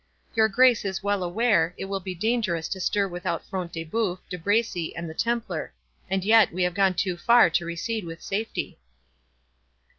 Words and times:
Your 0.33 0.47
Grace 0.49 0.83
is 0.83 1.03
well 1.03 1.21
aware, 1.21 1.75
it 1.77 1.85
will 1.85 1.99
be 1.99 2.15
dangerous 2.15 2.67
to 2.69 2.79
stir 2.79 3.07
without 3.07 3.45
Front 3.45 3.73
de 3.73 3.85
Bœuf, 3.85 4.17
De 4.31 4.37
Bracy, 4.39 4.95
and 4.95 5.07
the 5.07 5.13
Templar; 5.13 5.71
and 6.09 6.23
yet 6.23 6.51
we 6.51 6.63
have 6.63 6.73
gone 6.73 6.95
too 6.95 7.15
far 7.17 7.51
to 7.51 7.65
recede 7.65 8.03
with 8.05 8.19
safety." 8.19 8.79